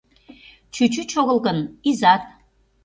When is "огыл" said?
1.21-1.37